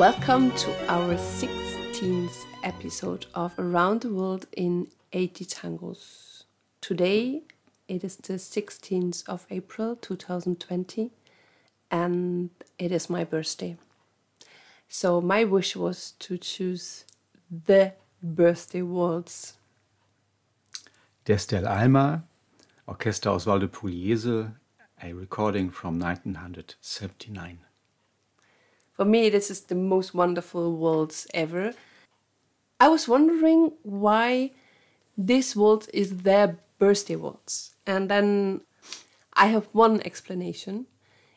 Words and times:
Welcome 0.00 0.52
to 0.52 0.90
our 0.90 1.14
16th 1.14 2.46
episode 2.62 3.26
of 3.34 3.52
Around 3.58 4.00
the 4.00 4.08
World 4.08 4.46
in 4.56 4.88
80 5.12 5.44
Tangos. 5.44 6.44
Today 6.80 7.42
it 7.86 8.02
is 8.02 8.16
the 8.16 8.38
16th 8.38 9.28
of 9.28 9.44
April 9.50 9.96
2020 9.96 11.10
and 11.90 12.48
it 12.78 12.92
is 12.92 13.10
my 13.10 13.24
birthday. 13.24 13.76
So 14.88 15.20
my 15.20 15.44
wish 15.44 15.76
was 15.76 16.12
to 16.20 16.38
choose 16.38 17.04
the 17.50 17.92
birthday 18.22 18.80
waltz. 18.80 19.58
Desde 21.26 21.52
el 21.52 21.68
Alma, 21.68 22.24
Orchester 22.88 23.34
Osvaldo 23.34 23.68
Pugliese, 23.68 24.50
a 25.02 25.12
recording 25.12 25.68
from 25.68 25.98
1979. 25.98 27.58
For 29.00 29.06
me, 29.06 29.30
this 29.30 29.50
is 29.50 29.62
the 29.62 29.74
most 29.74 30.12
wonderful 30.12 30.76
waltz 30.76 31.26
ever. 31.32 31.72
I 32.78 32.88
was 32.88 33.08
wondering 33.08 33.72
why 33.82 34.50
this 35.16 35.56
waltz 35.56 35.88
is 35.88 36.18
their 36.18 36.58
birthday 36.78 37.16
waltz. 37.16 37.76
And 37.86 38.10
then 38.10 38.60
I 39.32 39.46
have 39.46 39.68
one 39.72 40.02
explanation. 40.02 40.84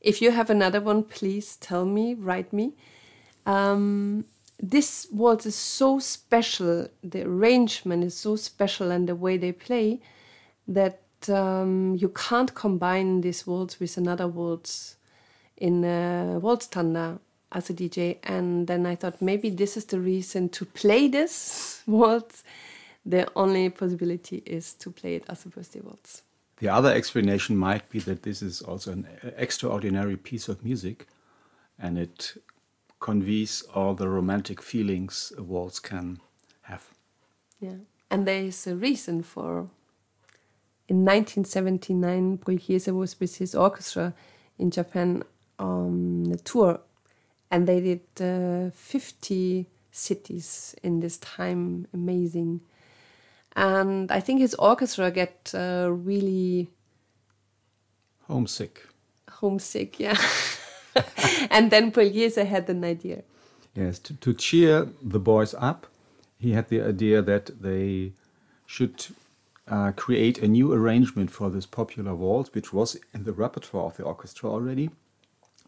If 0.00 0.22
you 0.22 0.30
have 0.30 0.50
another 0.50 0.80
one, 0.80 1.02
please 1.02 1.56
tell 1.56 1.84
me, 1.84 2.14
write 2.14 2.52
me. 2.52 2.74
Um, 3.44 4.26
this 4.60 5.08
waltz 5.10 5.44
is 5.44 5.56
so 5.56 5.98
special, 5.98 6.86
the 7.02 7.26
arrangement 7.26 8.04
is 8.04 8.16
so 8.16 8.36
special, 8.36 8.92
and 8.92 9.08
the 9.08 9.16
way 9.16 9.36
they 9.36 9.50
play 9.50 10.00
that 10.68 11.00
um, 11.28 11.96
you 11.98 12.10
can't 12.10 12.54
combine 12.54 13.22
this 13.22 13.48
waltz 13.48 13.80
with 13.80 13.96
another 13.96 14.28
waltz 14.28 14.94
in 15.56 15.82
a 15.82 16.38
waltz 16.40 16.68
tanda 16.68 17.18
as 17.52 17.70
a 17.70 17.74
DJ. 17.74 18.18
And 18.24 18.66
then 18.66 18.86
I 18.86 18.94
thought 18.94 19.22
maybe 19.22 19.50
this 19.50 19.76
is 19.76 19.86
the 19.86 20.00
reason 20.00 20.48
to 20.50 20.64
play 20.64 21.08
this 21.08 21.82
waltz. 21.86 22.44
The 23.04 23.28
only 23.36 23.70
possibility 23.70 24.42
is 24.44 24.74
to 24.74 24.90
play 24.90 25.16
it 25.16 25.24
as 25.28 25.44
a 25.46 25.48
birthday 25.48 25.80
waltz. 25.80 26.22
The 26.58 26.68
other 26.68 26.92
explanation 26.92 27.56
might 27.56 27.88
be 27.88 28.00
that 28.00 28.24
this 28.24 28.42
is 28.42 28.60
also 28.60 28.92
an 28.92 29.06
extraordinary 29.36 30.16
piece 30.16 30.48
of 30.48 30.64
music 30.64 31.06
and 31.78 31.96
it 31.96 32.34
conveys 33.00 33.62
all 33.74 33.94
the 33.94 34.08
romantic 34.08 34.60
feelings 34.60 35.32
a 35.38 35.42
waltz 35.42 35.78
can 35.78 36.18
have. 36.62 36.88
Yeah. 37.60 37.76
And 38.10 38.26
there 38.26 38.42
is 38.42 38.66
a 38.66 38.74
reason 38.74 39.22
for. 39.22 39.68
In 40.88 41.04
1979, 41.04 42.38
Pugliese 42.38 42.92
was 42.94 43.20
with 43.20 43.36
his 43.36 43.54
orchestra 43.54 44.14
in 44.58 44.70
Japan 44.70 45.22
um, 45.58 46.24
on 46.24 46.32
a 46.32 46.36
tour 46.38 46.80
and 47.50 47.66
they 47.66 47.80
did 47.80 48.00
uh, 48.20 48.70
50 48.70 49.66
cities 49.90 50.74
in 50.82 51.00
this 51.00 51.18
time 51.18 51.86
amazing. 51.92 52.60
And 53.56 54.10
i 54.12 54.20
think 54.20 54.40
his 54.40 54.54
orchestra 54.54 55.10
get 55.10 55.52
uh, 55.54 55.88
really 55.90 56.68
homesick. 58.28 58.86
homesick 59.28 59.98
yeah. 59.98 60.18
And 61.50 61.70
then 61.70 61.92
Pugliese 61.92 62.44
had 62.44 62.68
an 62.68 62.82
idea. 62.84 63.22
Yes 63.74 63.98
to, 64.00 64.14
to 64.14 64.34
cheer 64.34 64.88
the 65.02 65.18
boys 65.18 65.54
up 65.54 65.86
he 66.38 66.52
had 66.52 66.68
the 66.68 66.80
idea 66.82 67.20
that 67.22 67.62
they 67.62 68.12
should 68.66 69.06
uh, 69.66 69.92
create 69.92 70.38
a 70.38 70.48
new 70.48 70.72
arrangement 70.72 71.30
for 71.30 71.50
this 71.50 71.66
popular 71.66 72.14
waltz 72.14 72.52
which 72.54 72.72
was 72.72 72.96
in 73.14 73.24
the 73.24 73.32
repertoire 73.32 73.86
of 73.86 73.96
the 73.96 74.02
orchestra 74.04 74.48
already 74.50 74.90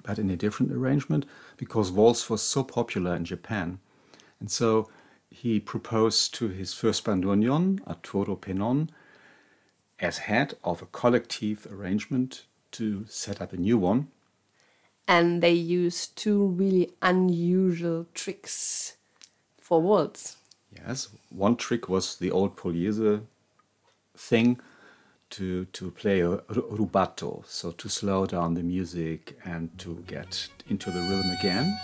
but 0.03 0.19
in 0.19 0.31
a 0.31 0.37
different 0.37 0.73
arrangement 0.73 1.27
because 1.57 1.93
waltz 1.93 2.31
was 2.31 2.43
so 2.43 2.63
popular 2.63 3.15
in 3.15 3.25
Japan. 3.25 3.79
And 4.39 4.51
so 4.51 4.89
he 5.31 5.61
proposed 5.61 6.35
to 6.35 6.49
his 6.49 6.75
first 6.75 7.05
bandoneon, 7.05 7.87
Arturo 7.87 8.37
Penon, 8.37 8.91
as 9.99 10.19
head 10.19 10.55
of 10.65 10.83
a 10.83 10.87
collective 10.87 11.67
arrangement 11.71 12.47
to 12.73 13.05
set 13.09 13.41
up 13.41 13.53
a 13.53 13.57
new 13.57 13.79
one. 13.79 14.09
And 15.07 15.43
they 15.43 15.53
used 15.53 16.17
two 16.17 16.47
really 16.47 16.91
unusual 17.03 18.07
tricks 18.15 18.97
for 19.61 19.81
waltz. 19.81 20.37
Yes, 20.75 21.09
one 21.31 21.57
trick 21.57 21.89
was 21.89 22.17
the 22.17 22.31
old 22.31 22.57
Pugliese 22.57 23.23
thing 24.17 24.61
to, 25.31 25.65
to 25.67 25.91
play 25.91 26.21
rubato, 26.21 27.45
so 27.47 27.73
to 27.73 27.89
slow 27.89 28.27
down 28.27 28.55
the 28.55 28.63
music 28.63 29.39
and 29.45 29.77
to 29.79 30.05
get 30.07 30.49
into 30.69 30.91
the 30.91 31.01
rhythm 31.01 31.31
again. 31.39 31.79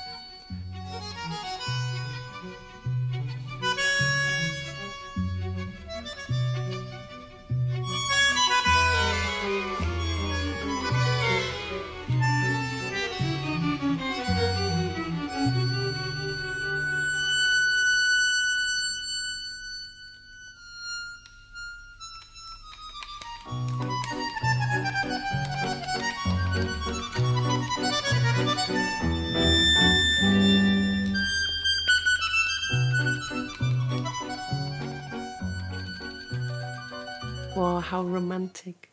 How 37.87 38.03
romantic. 38.03 38.91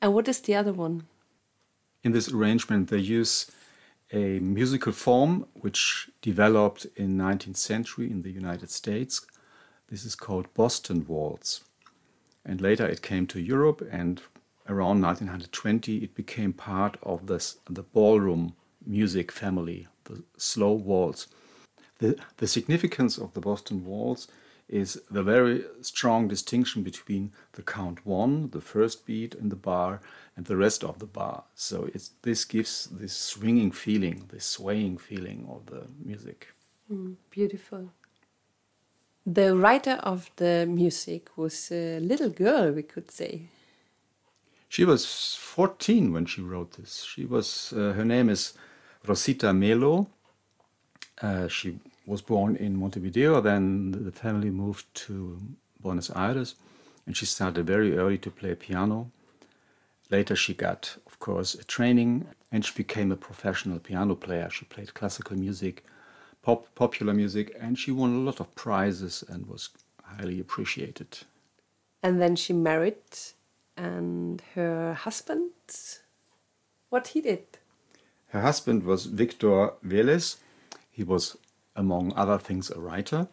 And 0.00 0.14
what 0.14 0.26
is 0.26 0.40
the 0.40 0.54
other 0.54 0.72
one? 0.72 1.06
In 2.02 2.12
this 2.12 2.32
arrangement, 2.32 2.88
they 2.88 2.98
use 2.98 3.50
a 4.12 4.40
musical 4.40 4.92
form 4.92 5.46
which 5.52 6.08
developed 6.22 6.86
in 6.96 7.16
19th 7.16 7.56
century 7.56 8.10
in 8.10 8.22
the 8.22 8.30
United 8.30 8.70
States. 8.70 9.26
This 9.88 10.04
is 10.04 10.14
called 10.14 10.52
Boston 10.54 11.04
Waltz. 11.06 11.62
And 12.44 12.60
later 12.60 12.86
it 12.86 13.02
came 13.02 13.26
to 13.28 13.40
Europe 13.40 13.86
and 13.90 14.20
around 14.68 15.02
1920 15.02 15.98
it 15.98 16.14
became 16.14 16.52
part 16.52 16.96
of 17.02 17.26
this, 17.26 17.58
the 17.68 17.82
ballroom 17.82 18.54
music 18.84 19.30
family, 19.30 19.88
the 20.04 20.22
slow 20.36 20.72
waltz. 20.72 21.26
The, 21.98 22.18
the 22.38 22.48
significance 22.48 23.18
of 23.18 23.32
the 23.34 23.40
Boston 23.40 23.84
Waltz 23.84 24.26
is 24.72 25.00
the 25.10 25.22
very 25.22 25.64
strong 25.82 26.28
distinction 26.28 26.82
between 26.82 27.30
the 27.52 27.62
count 27.62 28.04
one, 28.06 28.48
the 28.50 28.60
first 28.60 29.06
beat 29.06 29.34
in 29.34 29.50
the 29.50 29.56
bar, 29.56 30.00
and 30.34 30.46
the 30.46 30.56
rest 30.56 30.82
of 30.82 30.98
the 30.98 31.06
bar. 31.06 31.44
So 31.54 31.90
this 32.22 32.46
gives 32.46 32.86
this 32.86 33.12
swinging 33.12 33.70
feeling, 33.70 34.24
this 34.30 34.46
swaying 34.46 34.98
feeling 34.98 35.46
of 35.50 35.66
the 35.66 35.84
music. 36.02 36.48
Mm, 36.90 37.16
beautiful. 37.30 37.92
The 39.26 39.54
writer 39.54 40.00
of 40.02 40.30
the 40.36 40.66
music 40.66 41.28
was 41.36 41.70
a 41.70 42.00
little 42.00 42.30
girl, 42.30 42.72
we 42.72 42.82
could 42.82 43.10
say. 43.10 43.42
She 44.70 44.86
was 44.86 45.36
14 45.38 46.14
when 46.14 46.24
she 46.24 46.40
wrote 46.40 46.72
this. 46.78 47.04
She 47.04 47.26
was, 47.26 47.74
uh, 47.76 47.92
her 47.92 48.06
name 48.06 48.30
is 48.30 48.54
Rosita 49.06 49.52
Melo. 49.52 50.08
Uh, 51.20 51.46
she 51.46 51.78
was 52.06 52.22
born 52.22 52.56
in 52.56 52.76
Montevideo. 52.76 53.40
Then 53.40 53.92
the 54.04 54.12
family 54.12 54.50
moved 54.50 54.92
to 55.06 55.38
Buenos 55.80 56.10
Aires, 56.10 56.54
and 57.06 57.16
she 57.16 57.26
started 57.26 57.66
very 57.66 57.96
early 57.96 58.18
to 58.18 58.30
play 58.30 58.54
piano. 58.54 59.10
Later, 60.10 60.36
she 60.36 60.54
got, 60.54 60.96
of 61.06 61.18
course, 61.18 61.54
a 61.54 61.64
training, 61.64 62.26
and 62.50 62.64
she 62.64 62.74
became 62.74 63.10
a 63.10 63.16
professional 63.16 63.78
piano 63.78 64.14
player. 64.14 64.50
She 64.50 64.64
played 64.66 64.94
classical 64.94 65.36
music, 65.36 65.84
pop, 66.42 66.66
popular 66.74 67.14
music, 67.14 67.56
and 67.58 67.78
she 67.78 67.90
won 67.90 68.14
a 68.14 68.18
lot 68.18 68.40
of 68.40 68.54
prizes 68.54 69.24
and 69.28 69.46
was 69.46 69.70
highly 70.02 70.38
appreciated. 70.38 71.18
And 72.02 72.20
then 72.20 72.36
she 72.36 72.52
married, 72.52 72.96
and 73.76 74.42
her 74.54 74.92
husband, 74.92 75.52
what 76.90 77.08
he 77.08 77.20
did? 77.20 77.44
Her 78.28 78.42
husband 78.42 78.82
was 78.82 79.06
Victor 79.06 79.72
Velez. 79.86 80.36
He 80.90 81.04
was 81.04 81.36
among 81.74 82.12
other 82.14 82.38
things, 82.38 82.70
a 82.70 82.80
writer, 82.80 83.28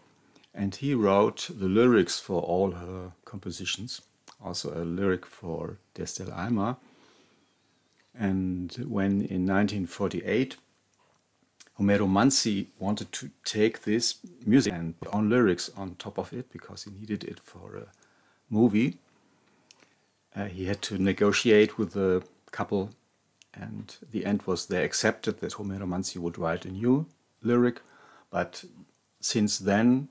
and 0.53 0.75
he 0.75 0.93
wrote 0.93 1.49
the 1.49 1.67
lyrics 1.67 2.19
for 2.19 2.41
all 2.41 2.71
her 2.71 3.11
compositions, 3.25 4.01
also 4.43 4.73
a 4.73 4.83
lyric 4.83 5.25
for 5.25 5.77
Desde 5.93 6.21
el 6.21 6.31
Alma. 6.31 6.77
And 8.17 8.73
when 8.87 9.21
in 9.21 9.45
1948 9.45 10.57
Homero 11.79 12.07
Manzi 12.09 12.67
wanted 12.77 13.11
to 13.13 13.29
take 13.45 13.83
this 13.83 14.15
music 14.45 14.73
and 14.73 14.99
put 14.99 15.13
on 15.13 15.29
lyrics 15.29 15.69
on 15.77 15.95
top 15.95 16.17
of 16.17 16.33
it 16.33 16.51
because 16.51 16.83
he 16.83 16.91
needed 16.91 17.23
it 17.23 17.39
for 17.39 17.77
a 17.77 17.87
movie, 18.49 18.97
uh, 20.35 20.45
he 20.45 20.65
had 20.65 20.81
to 20.81 20.97
negotiate 20.97 21.77
with 21.77 21.93
the 21.93 22.21
couple, 22.51 22.89
and 23.53 23.95
the 24.11 24.25
end 24.25 24.41
was 24.43 24.65
they 24.65 24.83
accepted 24.83 25.39
that 25.39 25.53
Homero 25.53 25.87
Manzi 25.87 26.17
would 26.17 26.37
write 26.37 26.65
a 26.65 26.71
new 26.71 27.05
lyric 27.41 27.81
But 28.29 28.63
since 29.19 29.57
then, 29.59 30.09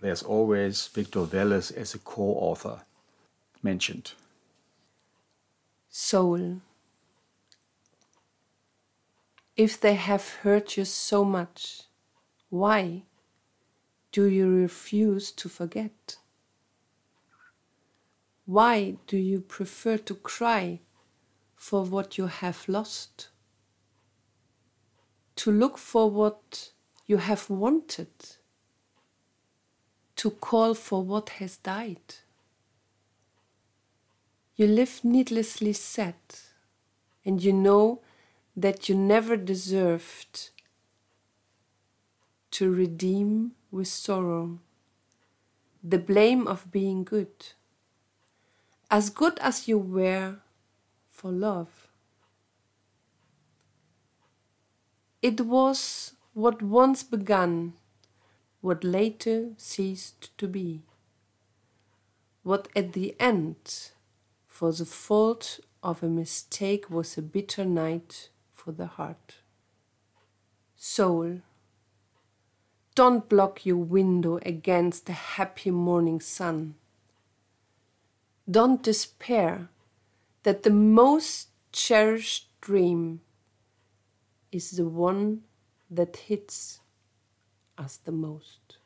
there's 0.00 0.22
always 0.22 0.86
Victor 0.86 1.20
Vélez 1.20 1.76
as 1.76 1.94
a 1.94 1.98
co 1.98 2.22
author 2.22 2.82
mentioned. 3.62 4.12
Soul. 5.88 6.60
If 9.56 9.78
they 9.78 9.94
have 9.94 10.28
hurt 10.42 10.76
you 10.76 10.84
so 10.84 11.24
much, 11.24 11.82
why 12.48 13.02
do 14.12 14.24
you 14.24 14.48
refuse 14.48 15.30
to 15.32 15.48
forget? 15.48 16.16
Why 18.46 18.96
do 19.06 19.16
you 19.16 19.40
prefer 19.40 19.98
to 19.98 20.14
cry 20.14 20.80
for 21.54 21.84
what 21.84 22.16
you 22.16 22.26
have 22.26 22.68
lost? 22.68 23.28
To 25.36 25.52
look 25.52 25.78
for 25.78 26.10
what 26.10 26.72
you 27.10 27.16
have 27.16 27.50
wanted? 27.50 28.14
To 30.14 30.30
call 30.30 30.74
for 30.74 31.02
what 31.02 31.30
has 31.40 31.56
died? 31.56 32.14
You 34.54 34.68
live 34.68 35.00
needlessly 35.02 35.72
sad, 35.72 36.14
and 37.24 37.42
you 37.42 37.52
know 37.52 38.00
that 38.56 38.88
you 38.88 38.94
never 38.94 39.36
deserved 39.36 40.50
to 42.52 42.70
redeem 42.70 43.56
with 43.72 43.88
sorrow 43.88 44.60
the 45.82 45.98
blame 45.98 46.46
of 46.46 46.70
being 46.70 47.02
good, 47.02 47.34
as 48.88 49.10
good 49.10 49.36
as 49.40 49.66
you 49.66 49.78
were 49.78 50.36
for 51.08 51.32
love. 51.32 51.88
It 55.20 55.40
was 55.40 56.12
what 56.34 56.62
once 56.62 57.02
began, 57.02 57.72
what 58.60 58.84
later 58.84 59.50
ceased 59.56 60.36
to 60.38 60.46
be, 60.46 60.82
what 62.42 62.68
at 62.76 62.92
the 62.92 63.16
end, 63.20 63.90
for 64.46 64.72
the 64.72 64.84
fault 64.84 65.60
of 65.82 66.02
a 66.02 66.08
mistake, 66.08 66.88
was 66.90 67.18
a 67.18 67.22
bitter 67.22 67.64
night 67.64 68.28
for 68.52 68.72
the 68.72 68.86
heart. 68.86 69.36
Soul, 70.76 71.40
don't 72.94 73.28
block 73.28 73.66
your 73.66 73.76
window 73.76 74.38
against 74.42 75.06
the 75.06 75.12
happy 75.12 75.70
morning 75.70 76.20
sun. 76.20 76.74
Don't 78.50 78.82
despair 78.82 79.68
that 80.42 80.62
the 80.62 80.70
most 80.70 81.48
cherished 81.72 82.48
dream 82.60 83.20
is 84.50 84.72
the 84.72 84.86
one 84.86 85.42
that 85.90 86.16
hits 86.16 86.80
us 87.76 87.96
the 87.96 88.12
most, 88.12 88.78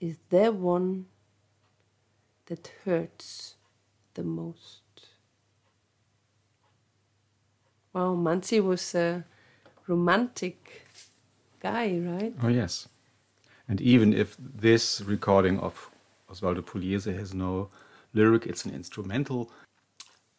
is 0.00 0.18
the 0.30 0.52
one 0.52 1.06
that 2.46 2.70
hurts 2.84 3.56
the 4.14 4.22
most. 4.22 4.82
Wow, 7.92 8.14
Manzi 8.16 8.62
was 8.62 8.94
a 8.94 9.24
romantic 9.86 10.86
guy, 11.60 11.98
right? 11.98 12.34
Oh, 12.42 12.48
yes. 12.48 12.88
And 13.68 13.80
even 13.80 14.12
if 14.12 14.36
this 14.38 15.00
recording 15.00 15.58
of 15.60 15.90
Osvaldo 16.30 16.60
Pugliese 16.60 17.16
has 17.16 17.32
no 17.32 17.70
lyric, 18.12 18.46
it's 18.46 18.64
an 18.64 18.74
instrumental. 18.74 19.50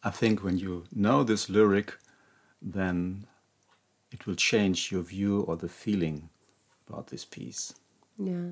I 0.04 0.12
think 0.12 0.44
when 0.44 0.58
you 0.58 0.84
know 0.94 1.24
this 1.24 1.50
lyric, 1.50 1.98
then 2.62 3.26
it 4.12 4.25
will 4.25 4.36
change 4.36 4.92
your 4.92 5.02
view 5.02 5.42
or 5.42 5.57
the 5.57 5.69
feeling 5.69 6.30
about 6.88 7.07
this 7.07 7.25
piece. 7.25 7.74
Yeah. 8.18 8.52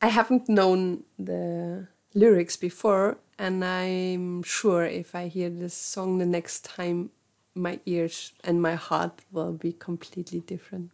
I 0.00 0.08
haven't 0.08 0.48
known 0.48 1.04
the 1.18 1.88
lyrics 2.14 2.56
before, 2.56 3.18
and 3.38 3.64
I'm 3.64 4.42
sure 4.42 4.84
if 4.84 5.14
I 5.14 5.28
hear 5.28 5.50
this 5.50 5.74
song 5.74 6.18
the 6.18 6.26
next 6.26 6.64
time, 6.64 7.10
my 7.54 7.80
ears 7.86 8.32
and 8.42 8.60
my 8.60 8.74
heart 8.74 9.22
will 9.32 9.52
be 9.52 9.72
completely 9.72 10.40
different. 10.40 10.90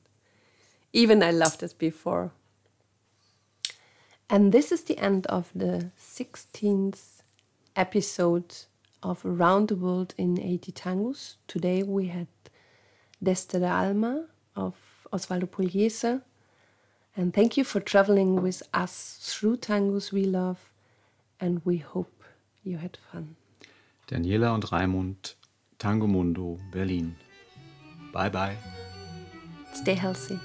Even 0.93 1.23
I 1.23 1.31
loved 1.31 1.63
it 1.63 1.75
before. 1.79 2.33
And 4.29 4.53
this 4.53 4.71
is 4.71 4.85
the 4.85 4.99
end 4.99 5.27
of 5.27 5.51
the 5.55 5.91
16th 5.99 7.23
episode 7.75 8.55
of 9.03 9.25
Around 9.25 9.69
the 9.69 9.77
World 9.77 10.15
in 10.17 10.41
80 10.41 10.73
Tangos. 10.73 11.37
Today 11.49 11.83
we 11.83 12.09
had 12.09 12.29
Desde 13.21 13.59
el 13.59 13.65
Alma 13.65 14.23
of 14.57 14.75
Osvaldo 15.13 15.47
Pugliese. 15.47 16.23
And 17.17 17.35
thank 17.35 17.57
you 17.57 17.65
for 17.65 17.81
traveling 17.81 18.41
with 18.41 18.63
us 18.73 19.19
through 19.21 19.59
tangos 19.59 20.13
we 20.13 20.25
love, 20.25 20.71
and 21.41 21.61
we 21.65 21.79
hope 21.79 22.23
you 22.65 22.79
had 22.79 22.97
fun. 23.13 23.37
Daniela 24.07 24.55
und 24.55 24.65
Raimund, 24.73 25.35
Tango 25.79 26.07
Mundo, 26.07 26.59
Berlin. 26.73 27.17
Bye 28.13 28.31
bye. 28.31 28.57
Stay 29.75 29.95
healthy. 29.95 30.39